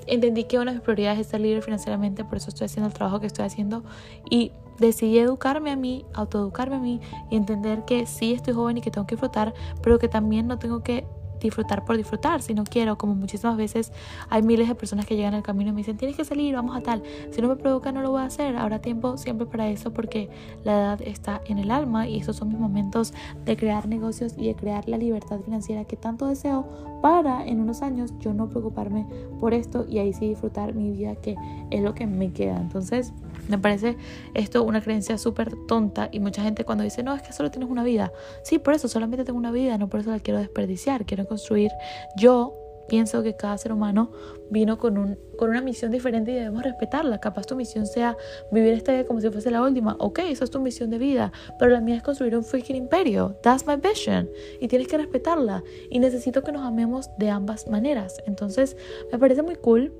Entendí 0.06 0.44
que 0.44 0.58
una 0.58 0.73
de 0.73 0.79
mis 0.79 0.85
prioridades 0.85 1.20
es 1.20 1.26
ser 1.29 1.41
libre 1.41 1.62
financieramente, 1.62 2.25
por 2.25 2.38
eso 2.38 2.49
estoy 2.49 2.67
haciendo 2.67 2.88
el 2.88 2.94
trabajo 2.94 3.20
que 3.20 3.26
estoy 3.26 3.44
haciendo 3.44 3.85
y 4.29 4.52
decidí 4.79 5.19
educarme 5.19 5.70
a 5.70 5.76
mí, 5.76 6.05
autoeducarme 6.14 6.76
a 6.76 6.81
mí 6.81 7.00
y 7.31 7.37
entender 7.37 7.85
que 7.85 8.06
sí 8.06 8.32
estoy 8.32 8.55
joven 8.55 8.79
y 8.79 8.81
que 8.81 8.91
tengo 8.91 9.06
que 9.06 9.14
disfrutar, 9.14 9.55
pero 9.82 9.99
que 9.99 10.08
también 10.08 10.47
no 10.47 10.58
tengo 10.58 10.82
que 10.82 11.06
disfrutar 11.48 11.84
por 11.84 11.96
disfrutar, 11.96 12.42
si 12.42 12.54
no 12.54 12.64
quiero, 12.64 12.98
como 12.98 13.14
muchísimas 13.14 13.56
veces 13.56 13.92
hay 14.28 14.42
miles 14.42 14.69
de 14.69 14.75
personas 14.75 15.06
que 15.06 15.16
llegan 15.16 15.34
al 15.34 15.42
camino 15.42 15.70
y 15.70 15.72
me 15.72 15.78
dicen, 15.78 15.96
tienes 15.96 16.16
que 16.16 16.25
salir, 16.25 16.54
vamos 16.54 16.76
a 16.76 16.81
tal, 16.81 17.02
si 17.31 17.40
no 17.40 17.48
me 17.48 17.56
provoca 17.56 17.92
no 17.92 18.02
lo 18.02 18.10
voy 18.10 18.22
a 18.22 18.25
hacer, 18.26 18.56
habrá 18.56 18.81
tiempo 18.81 19.16
siempre 19.16 19.46
para 19.46 19.69
eso 19.69 19.92
porque 19.92 20.28
la 20.64 20.72
edad 20.72 21.02
está 21.02 21.40
en 21.46 21.58
el 21.58 21.70
alma 21.70 22.08
y 22.08 22.19
esos 22.19 22.37
son 22.37 22.48
mis 22.48 22.58
momentos 22.58 23.12
de 23.44 23.56
crear 23.56 23.88
negocios 23.88 24.34
y 24.37 24.46
de 24.46 24.54
crear 24.54 24.88
la 24.88 24.96
libertad 24.96 25.40
financiera 25.40 25.84
que 25.84 25.96
tanto 25.96 26.26
deseo 26.26 26.66
para 27.02 27.46
en 27.46 27.60
unos 27.60 27.82
años 27.82 28.12
yo 28.20 28.34
no 28.34 28.48
preocuparme 28.48 29.06
por 29.38 29.54
esto 29.54 29.87
y 29.88 29.98
ahí 29.98 30.12
sí 30.12 30.28
disfrutar 30.28 30.75
mi 30.75 30.90
vida 30.90 31.16
que 31.16 31.37
es 31.70 31.82
lo 31.82 31.94
que 31.94 32.06
me 32.06 32.32
queda. 32.32 32.56
Entonces, 32.60 33.12
me 33.48 33.58
parece 33.58 33.96
esto 34.34 34.62
una 34.62 34.81
creencia 34.81 35.19
súper 35.19 35.54
tonta 35.66 36.08
y 36.12 36.20
mucha 36.20 36.42
gente 36.42 36.64
cuando 36.64 36.84
dice, 36.84 37.02
no, 37.02 37.14
es 37.14 37.22
que 37.22 37.32
solo 37.32 37.50
tienes 37.50 37.70
una 37.70 37.84
vida. 37.84 38.12
Sí, 38.42 38.58
por 38.58 38.75
eso 38.75 38.88
solamente 38.88 39.25
tengo 39.25 39.38
una 39.38 39.52
vida, 39.52 39.78
no 39.78 39.88
por 39.88 40.00
eso 40.00 40.10
la 40.10 40.20
quiero 40.20 40.38
desperdiciar, 40.40 41.04
quiero 41.06 41.26
construir. 41.26 41.70
Yo 42.16 42.54
pienso 42.90 43.22
que 43.22 43.37
cada 43.37 43.56
ser 43.56 43.72
humano 43.72 44.10
vino 44.50 44.76
con, 44.76 44.98
un, 44.98 45.16
con 45.38 45.48
una 45.48 45.62
misión 45.62 45.92
diferente 45.92 46.32
y 46.32 46.34
debemos 46.34 46.64
respetarla. 46.64 47.20
Capaz 47.20 47.46
tu 47.46 47.54
misión 47.54 47.87
sea 47.87 48.16
vivir 48.50 48.75
esta 48.75 48.92
vida 48.92 49.04
como 49.04 49.20
si 49.20 49.31
fuese 49.31 49.50
la 49.52 49.62
última. 49.62 49.96
Ok, 50.00 50.19
eso 50.28 50.42
es 50.42 50.50
tu 50.50 50.60
misión 50.60 50.90
de 50.90 50.98
vida, 50.98 51.32
pero 51.58 51.70
la 51.70 51.81
mía 51.81 51.94
es 51.94 52.02
construir 52.02 52.37
un 52.37 52.42
freaking 52.42 52.75
imperio. 52.75 53.37
That's 53.42 53.64
my 53.64 53.76
vision. 53.76 54.28
Y 54.60 54.66
tienes 54.66 54.88
que 54.88 54.98
respetarla. 54.98 55.62
Y 55.88 56.00
necesito 56.00 56.42
que 56.42 56.50
nos 56.50 56.66
amemos 56.66 57.08
de 57.16 57.31
ambas 57.31 57.69
maneras. 57.69 58.20
Entonces, 58.26 58.76
me 59.12 59.19
parece 59.20 59.42
muy 59.42 59.54
cool. 59.54 59.92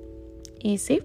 Y 0.59 0.77
sí, 0.77 1.01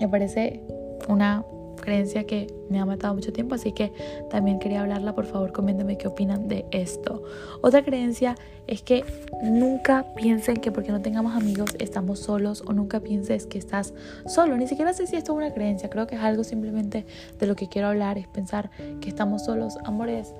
me 0.00 0.08
parece 0.08 0.62
una 1.10 1.44
creencia 1.80 2.24
que 2.24 2.46
me 2.68 2.78
ha 2.78 2.86
matado 2.86 3.14
mucho 3.14 3.32
tiempo, 3.32 3.54
así 3.54 3.72
que 3.72 3.92
también 4.30 4.58
quería 4.58 4.82
hablarla, 4.82 5.14
por 5.14 5.26
favor 5.26 5.52
coméntenme 5.52 5.98
qué 5.98 6.06
opinan 6.06 6.46
de 6.46 6.66
esto. 6.70 7.22
Otra 7.62 7.82
creencia 7.82 8.36
es 8.66 8.82
que 8.82 9.04
nunca 9.42 10.06
piensen 10.14 10.58
que 10.58 10.70
porque 10.70 10.92
no 10.92 11.00
tengamos 11.00 11.34
amigos 11.34 11.74
estamos 11.78 12.20
solos 12.20 12.62
o 12.66 12.72
nunca 12.72 13.00
pienses 13.00 13.46
que 13.46 13.58
estás 13.58 13.92
solo, 14.26 14.56
ni 14.56 14.68
siquiera 14.68 14.92
sé 14.92 15.06
si 15.06 15.16
esto 15.16 15.32
es 15.32 15.38
una 15.38 15.54
creencia, 15.54 15.90
creo 15.90 16.06
que 16.06 16.14
es 16.14 16.20
algo 16.20 16.44
simplemente 16.44 17.06
de 17.38 17.46
lo 17.46 17.56
que 17.56 17.68
quiero 17.68 17.88
hablar, 17.88 18.18
es 18.18 18.28
pensar 18.28 18.70
que 19.00 19.08
estamos 19.08 19.44
solos, 19.44 19.76
amores. 19.84 20.34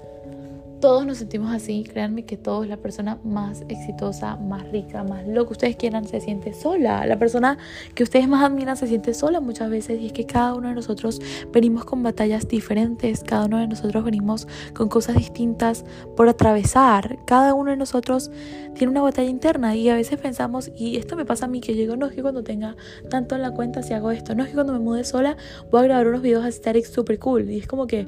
Todos 0.81 1.05
nos 1.05 1.19
sentimos 1.19 1.53
así, 1.53 1.85
créanme 1.85 2.25
que 2.25 2.39
todos, 2.39 2.67
la 2.67 2.79
persona 2.79 3.19
más 3.23 3.65
exitosa, 3.69 4.37
más 4.37 4.67
rica, 4.73 5.05
más 5.05 5.29
lo 5.29 5.45
que 5.47 5.53
ustedes 5.53 5.77
quieran, 5.77 6.07
se 6.07 6.23
siente 6.23 6.55
sola. 6.55 7.05
La 7.05 7.19
persona 7.19 7.59
que 7.95 8.03
ustedes 8.03 8.27
más 8.27 8.43
admiran 8.43 8.79
se 8.79 8.87
siente 8.87 9.13
sola 9.13 9.41
muchas 9.41 9.69
veces 9.69 10.01
y 10.01 10.07
es 10.07 10.15
que 10.15 10.25
cada 10.25 10.55
uno 10.55 10.69
de 10.69 10.75
nosotros 10.75 11.21
venimos 11.53 11.85
con 11.85 12.03
batallas 12.03 12.49
diferentes, 12.49 13.23
cada 13.23 13.45
uno 13.45 13.59
de 13.59 13.67
nosotros 13.67 14.03
venimos 14.05 14.49
con 14.73 14.89
cosas 14.89 15.17
distintas 15.17 15.85
por 16.17 16.31
atravesar. 16.31 17.19
Cada 17.27 17.53
uno 17.53 17.73
de 17.73 17.77
nosotros 17.77 18.31
tiene 18.75 18.91
una 18.91 19.03
batalla 19.03 19.29
interna 19.29 19.77
y 19.77 19.91
a 19.91 19.97
veces 19.97 20.19
pensamos, 20.19 20.71
y 20.75 20.97
esto 20.97 21.15
me 21.15 21.27
pasa 21.27 21.45
a 21.45 21.49
mí, 21.49 21.61
que 21.61 21.75
llego, 21.75 21.97
no 21.97 22.07
es 22.07 22.15
que 22.15 22.23
cuando 22.23 22.43
tenga 22.43 22.75
tanto 23.11 23.35
en 23.35 23.43
la 23.43 23.51
cuenta 23.51 23.83
si 23.83 23.93
hago 23.93 24.13
esto, 24.13 24.35
no 24.35 24.45
es 24.45 24.49
que 24.49 24.55
cuando 24.55 24.73
me 24.73 24.79
mude 24.79 25.05
sola 25.05 25.37
voy 25.71 25.81
a 25.81 25.85
grabar 25.85 26.09
unos 26.09 26.23
videos 26.23 26.43
aesthetics 26.43 26.89
super 26.89 27.19
cool 27.19 27.51
y 27.51 27.59
es 27.59 27.67
como 27.67 27.87
que, 27.87 28.07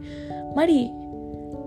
Mari, 0.56 1.01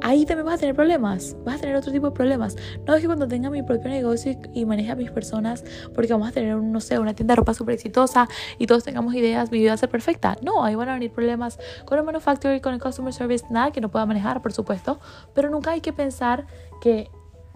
ahí 0.05 0.23
también 0.23 0.45
vas 0.45 0.55
a 0.55 0.57
tener 0.59 0.75
problemas, 0.75 1.35
vas 1.43 1.55
a 1.55 1.61
tener 1.61 1.75
otro 1.75 1.91
tipo 1.91 2.05
de 2.05 2.11
problemas. 2.11 2.55
No 2.85 2.93
es 2.93 3.01
que 3.01 3.07
cuando 3.07 3.27
tenga 3.27 3.49
mi 3.49 3.63
propio 3.63 3.89
negocio 3.89 4.39
y, 4.53 4.63
maneje 4.63 4.91
a 4.91 4.95
mis 4.95 5.09
personas, 5.09 5.63
porque 5.95 6.13
vamos 6.13 6.29
a 6.29 6.31
tener, 6.31 6.57
no 6.57 6.79
sé, 6.79 6.99
una 6.99 7.15
tienda 7.15 7.31
de 7.31 7.37
ropa 7.37 7.55
súper 7.55 7.73
exitosa 7.73 8.29
y 8.59 8.67
todos 8.67 8.83
tengamos 8.83 9.15
ideas, 9.15 9.51
mi 9.51 9.57
vida 9.57 9.71
va 9.71 9.73
a 9.73 9.77
ser 9.77 9.89
perfecta. 9.89 10.37
No, 10.43 10.63
ahí 10.63 10.75
van 10.75 10.89
a 10.89 10.93
venir 10.93 11.11
problemas 11.11 11.57
con 11.85 11.97
el 11.97 12.03
manufacturing, 12.03 12.59
con 12.59 12.75
el 12.75 12.79
customer 12.79 13.13
service, 13.13 13.45
nada 13.49 13.71
que 13.71 13.81
no 13.81 13.89
pueda 13.89 14.05
manejar, 14.05 14.43
por 14.43 14.53
supuesto, 14.53 14.99
pero 15.33 15.49
nunca 15.49 15.71
hay 15.71 15.81
que 15.81 15.91
pensar 15.91 16.45
que 16.81 17.09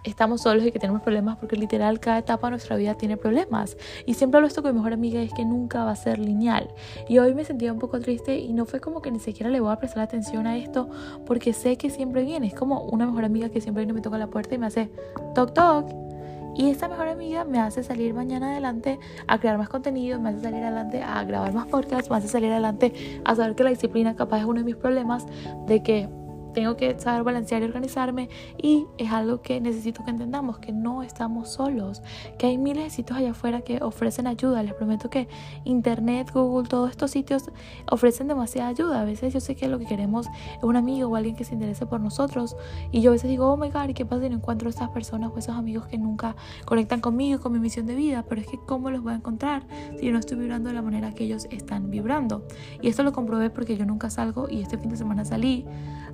estamos 0.03 0.41
solos 0.41 0.65
y 0.65 0.71
que 0.71 0.79
tenemos 0.79 1.01
problemas 1.01 1.37
porque 1.37 1.55
literal 1.55 1.99
cada 1.99 2.19
etapa 2.19 2.47
de 2.47 2.51
nuestra 2.51 2.75
vida 2.75 2.95
tiene 2.95 3.17
problemas. 3.17 3.77
Y 4.05 4.13
siempre 4.15 4.37
hablo 4.37 4.47
esto 4.47 4.61
con 4.61 4.71
mi 4.71 4.77
mejor 4.77 4.93
amiga, 4.93 5.21
es 5.21 5.33
que 5.33 5.45
nunca 5.45 5.83
va 5.83 5.91
a 5.91 5.95
ser 5.95 6.19
lineal. 6.19 6.69
Y 7.07 7.19
hoy 7.19 7.33
me 7.33 7.45
sentía 7.45 7.71
un 7.71 7.79
poco 7.79 7.99
triste 7.99 8.37
y 8.37 8.53
no 8.53 8.65
fue 8.65 8.79
como 8.79 9.01
que 9.01 9.11
ni 9.11 9.19
siquiera 9.19 9.49
le 9.49 9.59
voy 9.59 9.71
a 9.71 9.77
prestar 9.77 10.03
atención 10.03 10.47
a 10.47 10.57
esto 10.57 10.89
porque 11.25 11.53
sé 11.53 11.77
que 11.77 11.89
siempre 11.89 12.23
viene. 12.23 12.47
Es 12.47 12.53
como 12.53 12.81
una 12.83 13.05
mejor 13.05 13.25
amiga 13.25 13.49
que 13.49 13.61
siempre 13.61 13.81
viene, 13.81 13.93
me 13.93 14.01
toca 14.01 14.17
la 14.17 14.27
puerta 14.27 14.55
y 14.55 14.57
me 14.57 14.67
hace 14.67 14.89
toc 15.35 15.53
toc. 15.53 16.09
Y 16.55 16.69
esta 16.69 16.89
mejor 16.89 17.07
amiga 17.07 17.45
me 17.45 17.59
hace 17.59 17.83
salir 17.83 18.13
mañana 18.13 18.51
adelante 18.51 18.99
a 19.27 19.39
crear 19.39 19.57
más 19.57 19.69
contenido, 19.69 20.19
me 20.19 20.29
hace 20.29 20.41
salir 20.41 20.61
adelante 20.61 21.01
a 21.01 21.23
grabar 21.23 21.53
más 21.53 21.67
podcasts, 21.67 22.09
me 22.09 22.17
hace 22.17 22.27
salir 22.27 22.51
adelante 22.51 23.21
a 23.23 23.35
saber 23.35 23.55
que 23.55 23.63
la 23.63 23.69
disciplina 23.69 24.15
capaz 24.15 24.39
es 24.39 24.45
uno 24.45 24.59
de 24.59 24.65
mis 24.65 24.75
problemas, 24.75 25.25
de 25.67 25.81
que 25.83 26.09
tengo 26.53 26.75
que 26.75 26.99
saber 26.99 27.23
balancear 27.23 27.61
y 27.61 27.65
organizarme 27.65 28.29
y 28.57 28.85
es 28.97 29.11
algo 29.11 29.41
que 29.41 29.61
necesito 29.61 30.03
que 30.03 30.11
entendamos, 30.11 30.59
que 30.59 30.71
no 30.71 31.03
estamos 31.03 31.49
solos, 31.49 32.01
que 32.37 32.47
hay 32.47 32.57
miles 32.57 32.83
de 32.83 32.89
sitios 32.89 33.17
allá 33.17 33.31
afuera 33.31 33.61
que 33.61 33.79
ofrecen 33.81 34.27
ayuda. 34.27 34.63
Les 34.63 34.73
prometo 34.73 35.09
que 35.09 35.27
Internet, 35.63 36.31
Google, 36.33 36.67
todos 36.67 36.89
estos 36.89 37.11
sitios 37.11 37.49
ofrecen 37.89 38.27
demasiada 38.27 38.69
ayuda. 38.69 39.01
A 39.01 39.05
veces 39.05 39.33
yo 39.33 39.39
sé 39.39 39.55
que 39.55 39.67
lo 39.67 39.79
que 39.79 39.85
queremos 39.85 40.27
es 40.57 40.63
un 40.63 40.75
amigo 40.75 41.09
o 41.09 41.15
alguien 41.15 41.35
que 41.35 41.43
se 41.43 41.53
interese 41.53 41.85
por 41.85 41.99
nosotros 42.01 42.55
y 42.91 43.01
yo 43.01 43.11
a 43.11 43.13
veces 43.13 43.29
digo, 43.29 43.51
oh 43.51 43.57
my 43.57 43.69
god, 43.69 43.89
¿y 43.89 43.93
qué 43.93 44.05
pasa 44.05 44.23
si 44.23 44.29
no 44.29 44.35
encuentro 44.35 44.67
a 44.67 44.71
estas 44.71 44.89
personas 44.89 45.31
o 45.33 45.37
esos 45.37 45.55
amigos 45.55 45.87
que 45.87 45.97
nunca 45.97 46.35
conectan 46.65 47.01
conmigo 47.01 47.39
con 47.39 47.53
mi 47.53 47.59
misión 47.59 47.85
de 47.85 47.95
vida? 47.95 48.25
Pero 48.27 48.41
es 48.41 48.47
que 48.47 48.57
¿cómo 48.57 48.89
los 48.91 49.01
voy 49.01 49.13
a 49.13 49.15
encontrar 49.15 49.63
si 49.99 50.05
yo 50.05 50.11
no 50.11 50.19
estoy 50.19 50.37
vibrando 50.37 50.69
de 50.69 50.75
la 50.75 50.81
manera 50.81 51.13
que 51.13 51.23
ellos 51.25 51.47
están 51.51 51.89
vibrando? 51.89 52.45
Y 52.81 52.87
esto 52.87 53.03
lo 53.03 53.13
comprobé 53.13 53.49
porque 53.49 53.77
yo 53.77 53.85
nunca 53.85 54.09
salgo 54.09 54.47
y 54.49 54.61
este 54.61 54.77
fin 54.77 54.89
de 54.89 54.97
semana 54.97 55.25
salí 55.25 55.65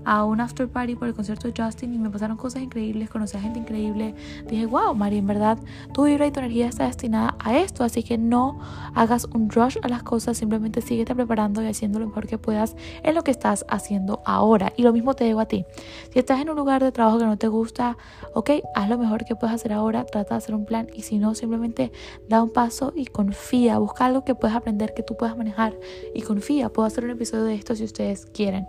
a 0.05 0.23
un 0.23 0.39
after 0.39 0.67
party 0.67 0.95
por 0.95 1.07
el 1.07 1.13
concierto 1.13 1.47
de 1.47 1.53
Justin 1.61 1.93
y 1.93 1.97
me 1.97 2.09
pasaron 2.09 2.37
cosas 2.37 2.61
increíbles, 2.61 3.09
conocí 3.09 3.37
a 3.37 3.41
gente 3.41 3.59
increíble. 3.59 4.15
Dije, 4.47 4.65
wow, 4.65 4.93
Mari, 4.95 5.17
en 5.17 5.27
verdad 5.27 5.57
tu 5.93 6.05
vibra 6.05 6.27
y 6.27 6.31
tu 6.31 6.39
energía 6.39 6.67
está 6.67 6.85
destinada 6.85 7.35
a 7.39 7.57
esto, 7.57 7.83
así 7.83 8.03
que 8.03 8.17
no 8.17 8.59
hagas 8.93 9.25
un 9.33 9.49
rush 9.49 9.77
a 9.81 9.87
las 9.87 10.03
cosas, 10.03 10.37
simplemente 10.37 10.81
síguete 10.81 11.15
preparando 11.15 11.61
y 11.61 11.67
haciendo 11.67 11.99
lo 11.99 12.07
mejor 12.07 12.27
que 12.27 12.37
puedas 12.37 12.75
en 13.03 13.15
lo 13.15 13.23
que 13.23 13.31
estás 13.31 13.65
haciendo 13.67 14.21
ahora. 14.25 14.73
Y 14.77 14.83
lo 14.83 14.93
mismo 14.93 15.13
te 15.13 15.23
digo 15.23 15.39
a 15.39 15.45
ti. 15.45 15.65
Si 16.11 16.19
estás 16.19 16.39
en 16.39 16.49
un 16.49 16.55
lugar 16.55 16.83
de 16.83 16.91
trabajo 16.91 17.17
que 17.17 17.25
no 17.25 17.37
te 17.37 17.47
gusta, 17.47 17.97
ok, 18.33 18.51
haz 18.75 18.89
lo 18.89 18.97
mejor 18.97 19.25
que 19.25 19.35
puedas 19.35 19.55
hacer 19.55 19.73
ahora, 19.73 20.05
trata 20.05 20.35
de 20.35 20.37
hacer 20.37 20.55
un 20.55 20.65
plan 20.65 20.87
y 20.93 21.01
si 21.01 21.17
no, 21.17 21.35
simplemente 21.35 21.91
da 22.29 22.43
un 22.43 22.51
paso 22.51 22.93
y 22.95 23.05
confía, 23.05 23.77
busca 23.79 24.05
algo 24.05 24.23
que 24.23 24.35
puedas 24.35 24.55
aprender, 24.55 24.93
que 24.93 25.03
tú 25.03 25.15
puedas 25.17 25.37
manejar 25.37 25.75
y 26.13 26.21
confía. 26.21 26.69
Puedo 26.69 26.85
hacer 26.85 27.03
un 27.03 27.11
episodio 27.11 27.45
de 27.45 27.55
esto 27.55 27.75
si 27.75 27.83
ustedes 27.83 28.25
quieren. 28.27 28.67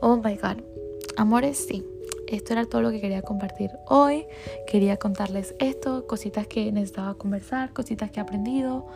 Oh 0.00 0.16
my 0.16 0.36
god. 0.36 0.58
Amores, 1.16 1.58
sí. 1.58 1.84
Esto 2.26 2.54
era 2.54 2.64
todo 2.66 2.82
lo 2.82 2.90
que 2.90 3.00
quería 3.00 3.22
compartir 3.22 3.70
hoy. 3.86 4.26
Quería 4.66 4.96
contarles 4.96 5.54
esto, 5.58 6.06
cositas 6.06 6.46
que 6.46 6.72
necesitaba 6.72 7.14
conversar, 7.14 7.72
cositas 7.72 8.10
que 8.10 8.18
he 8.18 8.22
aprendido. 8.22 8.86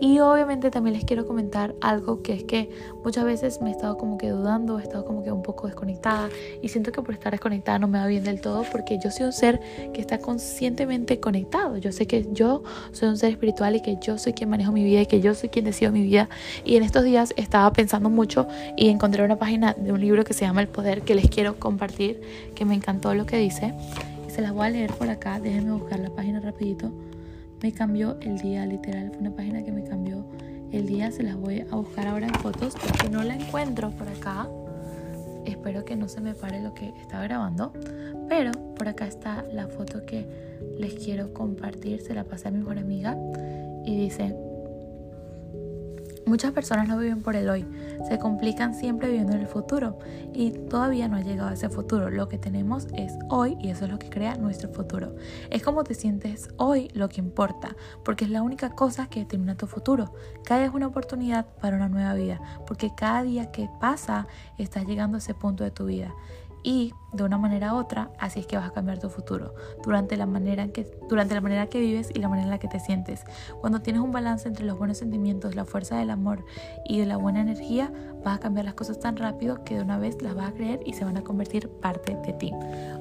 Y 0.00 0.20
obviamente 0.20 0.70
también 0.70 0.94
les 0.94 1.04
quiero 1.04 1.26
comentar 1.26 1.74
algo 1.80 2.22
que 2.22 2.32
es 2.32 2.44
que 2.44 2.70
muchas 3.02 3.24
veces 3.24 3.60
me 3.60 3.70
he 3.70 3.72
estado 3.72 3.98
como 3.98 4.16
que 4.16 4.30
dudando, 4.30 4.78
he 4.78 4.82
estado 4.82 5.04
como 5.04 5.24
que 5.24 5.32
un 5.32 5.42
poco 5.42 5.66
desconectada 5.66 6.28
y 6.62 6.68
siento 6.68 6.92
que 6.92 7.02
por 7.02 7.14
estar 7.14 7.32
desconectada 7.32 7.80
no 7.80 7.88
me 7.88 7.98
va 7.98 8.06
bien 8.06 8.22
del 8.22 8.40
todo 8.40 8.64
porque 8.70 8.98
yo 9.02 9.10
soy 9.10 9.26
un 9.26 9.32
ser 9.32 9.60
que 9.92 10.00
está 10.00 10.18
conscientemente 10.18 11.18
conectado. 11.18 11.76
Yo 11.78 11.90
sé 11.90 12.06
que 12.06 12.28
yo 12.32 12.62
soy 12.92 13.08
un 13.08 13.16
ser 13.16 13.32
espiritual 13.32 13.74
y 13.74 13.82
que 13.82 13.98
yo 14.00 14.18
soy 14.18 14.34
quien 14.34 14.50
manejo 14.50 14.70
mi 14.70 14.84
vida 14.84 15.02
y 15.02 15.06
que 15.06 15.20
yo 15.20 15.34
soy 15.34 15.48
quien 15.48 15.64
decido 15.64 15.90
mi 15.90 16.02
vida. 16.02 16.28
Y 16.64 16.76
en 16.76 16.84
estos 16.84 17.02
días 17.02 17.34
estaba 17.36 17.72
pensando 17.72 18.08
mucho 18.08 18.46
y 18.76 18.90
encontré 18.90 19.24
una 19.24 19.36
página 19.36 19.74
de 19.74 19.92
un 19.92 20.00
libro 20.00 20.22
que 20.22 20.32
se 20.32 20.44
llama 20.44 20.60
El 20.60 20.68
Poder 20.68 21.02
que 21.02 21.16
les 21.16 21.28
quiero 21.28 21.58
compartir, 21.58 22.20
que 22.54 22.64
me 22.64 22.74
encantó 22.74 23.14
lo 23.14 23.26
que 23.26 23.38
dice. 23.38 23.74
Y 24.28 24.30
se 24.30 24.42
las 24.42 24.52
voy 24.52 24.66
a 24.66 24.70
leer 24.70 24.92
por 24.92 25.08
acá, 25.08 25.40
déjenme 25.40 25.72
buscar 25.72 25.98
la 25.98 26.10
página 26.10 26.38
rapidito 26.38 26.92
me 27.62 27.72
cambió 27.72 28.18
el 28.20 28.38
día, 28.38 28.66
literal. 28.66 29.10
Fue 29.10 29.18
una 29.18 29.34
página 29.34 29.62
que 29.62 29.72
me 29.72 29.84
cambió 29.84 30.24
el 30.72 30.86
día. 30.86 31.10
Se 31.10 31.22
las 31.22 31.36
voy 31.36 31.60
a 31.60 31.74
buscar 31.74 32.06
ahora 32.06 32.26
en 32.26 32.34
fotos 32.34 32.74
porque 32.74 33.08
no 33.08 33.22
la 33.22 33.34
encuentro 33.34 33.90
por 33.90 34.08
acá. 34.08 34.48
Espero 35.44 35.84
que 35.84 35.96
no 35.96 36.08
se 36.08 36.20
me 36.20 36.34
pare 36.34 36.62
lo 36.62 36.74
que 36.74 36.92
estaba 37.00 37.24
grabando. 37.24 37.72
Pero 38.28 38.52
por 38.74 38.88
acá 38.88 39.06
está 39.06 39.44
la 39.52 39.68
foto 39.68 40.04
que 40.04 40.26
les 40.78 40.94
quiero 40.94 41.32
compartir. 41.32 42.00
Se 42.00 42.14
la 42.14 42.24
pasé 42.24 42.48
a 42.48 42.50
mi 42.50 42.58
mejor 42.58 42.78
amiga. 42.78 43.16
Y 43.84 43.96
dice, 43.96 44.36
Muchas 46.28 46.52
personas 46.52 46.86
no 46.86 46.98
viven 46.98 47.22
por 47.22 47.36
el 47.36 47.48
hoy, 47.48 47.64
se 48.06 48.18
complican 48.18 48.74
siempre 48.74 49.08
viviendo 49.08 49.32
en 49.32 49.40
el 49.40 49.46
futuro 49.46 49.98
y 50.34 50.50
todavía 50.50 51.08
no 51.08 51.16
ha 51.16 51.22
llegado 51.22 51.48
a 51.48 51.54
ese 51.54 51.70
futuro. 51.70 52.10
Lo 52.10 52.28
que 52.28 52.36
tenemos 52.36 52.86
es 52.94 53.14
hoy 53.30 53.56
y 53.62 53.70
eso 53.70 53.86
es 53.86 53.90
lo 53.90 53.98
que 53.98 54.10
crea 54.10 54.34
nuestro 54.34 54.68
futuro. 54.68 55.16
Es 55.48 55.62
como 55.62 55.84
te 55.84 55.94
sientes 55.94 56.50
hoy 56.58 56.90
lo 56.92 57.08
que 57.08 57.22
importa, 57.22 57.74
porque 58.04 58.26
es 58.26 58.30
la 58.30 58.42
única 58.42 58.74
cosa 58.74 59.08
que 59.08 59.20
determina 59.20 59.56
tu 59.56 59.66
futuro. 59.66 60.12
Cada 60.44 60.60
día 60.60 60.68
es 60.68 60.74
una 60.74 60.88
oportunidad 60.88 61.46
para 61.62 61.76
una 61.76 61.88
nueva 61.88 62.12
vida, 62.12 62.42
porque 62.66 62.94
cada 62.94 63.22
día 63.22 63.50
que 63.50 63.70
pasa 63.80 64.26
estás 64.58 64.84
llegando 64.84 65.16
a 65.16 65.20
ese 65.20 65.32
punto 65.32 65.64
de 65.64 65.70
tu 65.70 65.86
vida 65.86 66.12
y 66.62 66.92
de 67.12 67.24
una 67.24 67.38
manera 67.38 67.74
u 67.74 67.78
otra, 67.78 68.10
así 68.18 68.40
es 68.40 68.46
que 68.46 68.56
vas 68.56 68.68
a 68.68 68.72
cambiar 68.72 68.98
tu 68.98 69.08
futuro 69.08 69.54
durante 69.82 70.16
la 70.16 70.26
manera 70.26 70.62
en 70.62 70.72
que 70.72 70.86
durante 71.08 71.34
la 71.34 71.40
manera 71.40 71.66
que 71.68 71.80
vives 71.80 72.10
y 72.14 72.18
la 72.18 72.28
manera 72.28 72.46
en 72.46 72.50
la 72.50 72.58
que 72.58 72.68
te 72.68 72.80
sientes. 72.80 73.24
Cuando 73.60 73.80
tienes 73.80 74.02
un 74.02 74.12
balance 74.12 74.46
entre 74.46 74.66
los 74.66 74.78
buenos 74.78 74.98
sentimientos, 74.98 75.54
la 75.54 75.64
fuerza 75.64 75.98
del 75.98 76.10
amor 76.10 76.44
y 76.84 76.98
de 76.98 77.06
la 77.06 77.16
buena 77.16 77.40
energía, 77.40 77.92
vas 78.28 78.36
a 78.36 78.40
cambiar 78.40 78.66
las 78.66 78.74
cosas 78.74 79.00
tan 79.00 79.16
rápido 79.16 79.64
que 79.64 79.74
de 79.76 79.82
una 79.82 79.98
vez 79.98 80.20
las 80.20 80.34
vas 80.34 80.50
a 80.50 80.52
creer 80.52 80.80
y 80.84 80.92
se 80.92 81.04
van 81.04 81.16
a 81.16 81.22
convertir 81.22 81.68
parte 81.68 82.16
de 82.26 82.32
ti. 82.34 82.52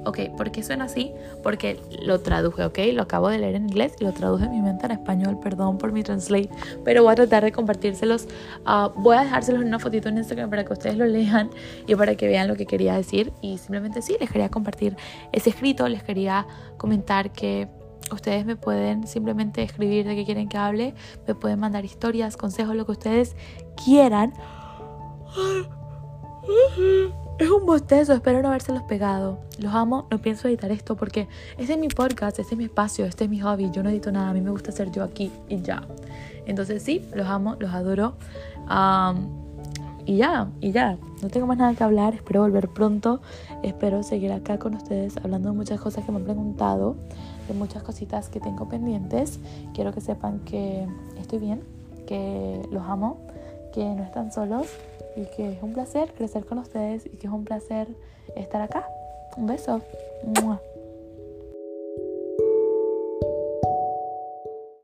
Ok, 0.05 0.19
¿por 0.37 0.51
qué 0.51 0.63
suena 0.63 0.85
así? 0.85 1.11
Porque 1.43 1.79
lo 2.01 2.21
traduje, 2.21 2.63
ok, 2.63 2.79
lo 2.93 3.03
acabo 3.03 3.29
de 3.29 3.37
leer 3.37 3.55
en 3.55 3.63
inglés 3.63 3.93
y 3.99 4.05
lo 4.05 4.13
traduje 4.13 4.45
en 4.45 4.51
mi 4.51 4.61
mente 4.61 4.85
en 4.85 4.93
español, 4.93 5.39
perdón 5.41 5.77
por 5.77 5.91
mi 5.91 6.03
translate, 6.03 6.49
pero 6.85 7.03
voy 7.03 7.11
a 7.11 7.15
tratar 7.15 7.43
de 7.43 7.51
compartírselos. 7.51 8.27
Ah, 8.65 8.91
voy 8.95 9.17
a 9.17 9.21
dejárselos 9.21 9.61
en 9.61 9.67
una 9.67 9.79
fotito 9.79 10.07
en 10.09 10.17
Instagram 10.17 10.49
para 10.49 10.63
que 10.63 10.73
ustedes 10.73 10.95
lo 10.97 11.05
lean 11.05 11.49
y 11.85 11.95
para 11.95 12.15
que 12.15 12.27
vean 12.27 12.47
lo 12.47 12.55
que 12.55 12.65
quería 12.65 12.95
decir 12.95 13.33
y 13.41 13.57
simplemente 13.57 14.01
sí, 14.01 14.15
les 14.19 14.31
quería 14.31 14.49
compartir 14.49 14.95
ese 15.33 15.49
escrito, 15.49 15.87
les 15.89 16.03
quería 16.03 16.47
comentar 16.77 17.31
que 17.31 17.67
ustedes 18.13 18.45
me 18.45 18.55
pueden 18.55 19.07
simplemente 19.07 19.61
escribir 19.63 20.05
de 20.05 20.15
qué 20.15 20.23
quieren 20.23 20.47
que 20.47 20.57
hable, 20.57 20.93
me 21.27 21.35
pueden 21.35 21.59
mandar 21.59 21.83
historias, 21.85 22.37
consejos, 22.37 22.75
lo 22.75 22.85
que 22.85 22.93
ustedes 22.93 23.35
quieran. 23.83 24.33
Es 27.39 27.51
un 27.51 27.67
bostezo, 27.67 28.13
espero 28.13 28.41
no 28.41 28.47
habérselos 28.47 28.81
pegado. 28.83 29.37
Los 29.59 29.73
amo, 29.73 30.07
no 30.09 30.17
pienso 30.19 30.47
editar 30.47 30.71
esto 30.71 30.95
porque 30.95 31.27
este 31.59 31.73
es 31.73 31.79
mi 31.79 31.87
podcast, 31.87 32.39
este 32.39 32.55
es 32.55 32.57
mi 32.57 32.63
espacio, 32.63 33.05
este 33.05 33.25
es 33.25 33.29
mi 33.29 33.39
hobby. 33.39 33.69
Yo 33.71 33.83
no 33.83 33.89
edito 33.89 34.11
nada, 34.11 34.29
a 34.29 34.33
mí 34.33 34.41
me 34.41 34.49
gusta 34.49 34.71
ser 34.71 34.91
yo 34.91 35.03
aquí 35.03 35.31
y 35.47 35.61
ya. 35.61 35.83
Entonces 36.47 36.81
sí, 36.81 37.07
los 37.13 37.27
amo, 37.27 37.55
los 37.59 37.71
adoro. 37.71 38.15
Y 40.05 40.17
ya, 40.17 40.49
y 40.61 40.71
ya, 40.71 40.97
no 41.21 41.27
tengo 41.27 41.45
más 41.45 41.57
nada 41.57 41.75
que 41.75 41.83
hablar, 41.83 42.15
espero 42.15 42.41
volver 42.41 42.69
pronto, 42.69 43.19
espero 43.61 44.03
seguir 44.03 44.31
acá 44.31 44.57
con 44.57 44.73
ustedes 44.73 45.17
hablando 45.17 45.51
de 45.51 45.55
muchas 45.57 45.81
cosas 45.81 46.05
que 46.05 46.11
me 46.11 46.19
han 46.19 46.23
preguntado, 46.23 46.95
de 47.47 47.53
muchas 47.53 47.83
cositas 47.83 48.29
que 48.29 48.39
tengo 48.39 48.67
pendientes. 48.69 49.39
Quiero 49.73 49.93
que 49.93 50.01
sepan 50.01 50.39
que 50.39 50.87
estoy 51.19 51.39
bien, 51.39 51.61
que 52.07 52.67
los 52.71 52.83
amo, 52.83 53.17
que 53.73 53.83
no 53.83 54.03
están 54.03 54.31
solos 54.31 54.67
y 55.17 55.25
que 55.35 55.53
es 55.53 55.63
un 55.63 55.73
placer 55.73 56.13
crecer 56.13 56.45
con 56.45 56.59
ustedes 56.59 57.05
y 57.05 57.17
que 57.17 57.27
es 57.27 57.33
un 57.33 57.43
placer 57.43 57.87
estar 58.35 58.61
acá. 58.61 58.87
Un 59.35 59.47
beso. 59.47 59.81